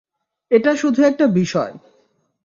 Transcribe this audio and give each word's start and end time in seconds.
এটা 0.51 0.71
শুধু 0.75 0.99
একটা 1.03 1.25
বিষয়। 1.27 1.73